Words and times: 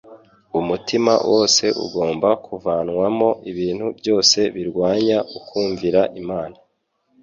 Umutima 0.59 1.13
wose 1.31 1.65
ugomba 1.85 2.29
kuvanwano 2.45 3.27
ibintu 3.51 3.85
byose 3.99 4.39
birwanya 4.55 5.17
ukumvira 5.37 6.01
Imana. 6.21 6.57